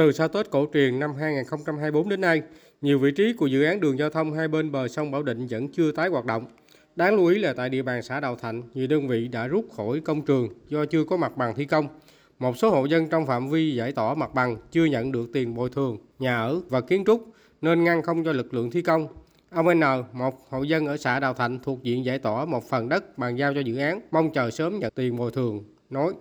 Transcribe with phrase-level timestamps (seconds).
[0.00, 2.42] Từ sau Tết cổ truyền năm 2024 đến nay,
[2.80, 5.46] nhiều vị trí của dự án đường giao thông hai bên bờ sông Bảo Định
[5.50, 6.44] vẫn chưa tái hoạt động.
[6.96, 9.66] Đáng lưu ý là tại địa bàn xã Đào Thạnh, nhiều đơn vị đã rút
[9.76, 11.88] khỏi công trường do chưa có mặt bằng thi công.
[12.38, 15.54] Một số hộ dân trong phạm vi giải tỏa mặt bằng chưa nhận được tiền
[15.54, 17.26] bồi thường, nhà ở và kiến trúc
[17.60, 19.08] nên ngăn không cho lực lượng thi công.
[19.50, 19.82] Ông N,
[20.12, 23.36] một hộ dân ở xã Đào Thạnh thuộc diện giải tỏa một phần đất bàn
[23.36, 26.12] giao cho dự án, mong chờ sớm nhận tiền bồi thường, nói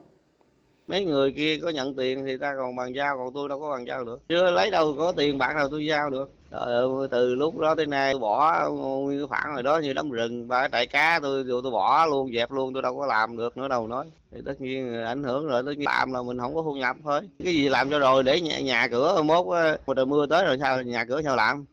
[0.89, 3.71] mấy người kia có nhận tiền thì ta còn bàn giao còn tôi đâu có
[3.71, 4.19] bàn giao được.
[4.29, 6.31] Chưa lấy đâu có tiền bạc nào tôi giao được.
[6.51, 9.93] Trời ơi, từ lúc đó tới nay tôi bỏ nguyên cái khoảng rồi đó như
[9.93, 13.05] đám rừng ba trại cá tôi tôi, tôi bỏ luôn dẹp luôn tôi đâu có
[13.05, 14.05] làm được nữa đâu nói.
[14.31, 16.95] Thì tất nhiên ảnh hưởng rồi tất nhiên làm là mình không có thu nhập
[17.03, 17.21] thôi.
[17.43, 19.45] Cái gì làm cho rồi để nhà, nhà cửa mốt
[19.85, 21.65] một trời mưa tới rồi sao nhà cửa sao làm?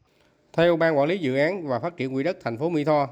[0.52, 3.08] Theo Ban Quản lý Dự án và Phát triển Quỹ đất thành phố Mỹ Tho,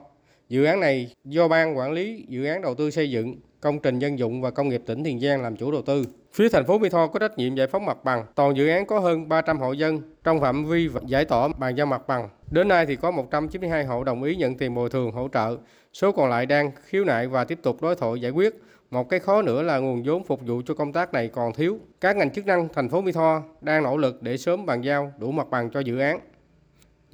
[0.48, 3.98] dự án này do Ban Quản lý Dự án Đầu tư xây dựng, Công trình
[3.98, 6.05] Dân dụng và Công nghiệp tỉnh Tiền Giang làm chủ đầu tư.
[6.33, 8.25] Phía thành phố Mỹ Tho có trách nhiệm giải phóng mặt bằng.
[8.35, 11.87] Toàn dự án có hơn 300 hộ dân trong phạm vi giải tỏa bàn giao
[11.87, 12.29] mặt bằng.
[12.51, 15.57] Đến nay thì có 192 hộ đồng ý nhận tiền bồi thường hỗ trợ.
[15.93, 18.55] Số còn lại đang khiếu nại và tiếp tục đối thoại giải quyết.
[18.90, 21.79] Một cái khó nữa là nguồn vốn phục vụ cho công tác này còn thiếu.
[22.01, 25.13] Các ngành chức năng thành phố Mỹ Tho đang nỗ lực để sớm bàn giao
[25.18, 26.21] đủ mặt bằng cho dự án.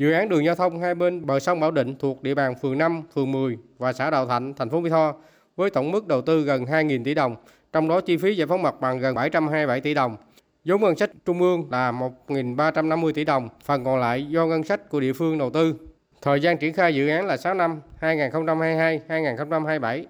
[0.00, 2.78] Dự án đường giao thông hai bên bờ sông Bảo Định thuộc địa bàn phường
[2.78, 5.14] 5, phường 10 và xã Đào Thạnh, thành phố Mỹ Tho
[5.56, 7.36] với tổng mức đầu tư gần 2.000 tỷ đồng,
[7.72, 10.16] trong đó chi phí giải phóng mặt bằng gần 727 tỷ đồng.
[10.64, 11.92] Vốn ngân sách trung ương là
[12.28, 15.74] 1.350 tỷ đồng, phần còn lại do ngân sách của địa phương đầu tư.
[16.22, 20.04] Thời gian triển khai dự án là 6 năm 2022-2027.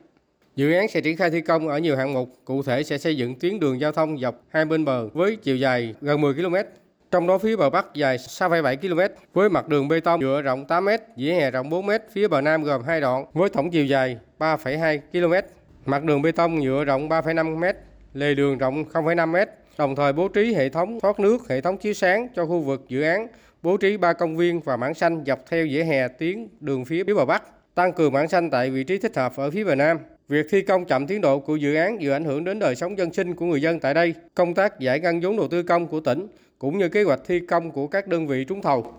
[0.57, 3.17] Dự án sẽ triển khai thi công ở nhiều hạng mục, cụ thể sẽ xây
[3.17, 6.55] dựng tuyến đường giao thông dọc hai bên bờ với chiều dài gần 10 km,
[7.11, 10.65] trong đó phía bờ Bắc dài 6,7 km với mặt đường bê tông nhựa rộng
[10.65, 13.71] 8 m, vỉa hè rộng 4 m, phía bờ Nam gồm hai đoạn với tổng
[13.71, 15.49] chiều dài 3,2 km.
[15.87, 17.65] Mặt đường bê tông nhựa rộng 3,5 m,
[18.15, 19.37] lề đường rộng 0,5 m,
[19.79, 22.85] đồng thời bố trí hệ thống thoát nước, hệ thống chiếu sáng cho khu vực
[22.89, 23.27] dự án,
[23.63, 27.05] bố trí ba công viên và mảng xanh dọc theo vỉa hè tiến đường phía
[27.05, 27.43] bờ Bắc,
[27.75, 29.99] tăng cường mảng xanh tại vị trí thích hợp ở phía bờ Nam.
[30.31, 32.99] Việc thi công chậm tiến độ của dự án vừa ảnh hưởng đến đời sống
[32.99, 35.87] dân sinh của người dân tại đây, công tác giải ngân vốn đầu tư công
[35.87, 36.27] của tỉnh
[36.59, 38.87] cũng như kế hoạch thi công của các đơn vị trúng thầu.